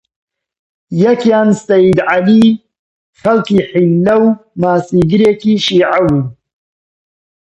[1.03, 2.47] یەکیان سەیید عەلی،
[3.21, 4.27] خەڵکی حیللە و
[4.61, 6.23] ماسیگرێکی شیعە بوو